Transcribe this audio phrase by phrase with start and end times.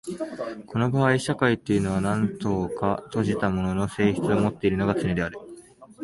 [0.65, 5.37] この場合社会というのは何等か閉じたものの性質をもっているのがつねである。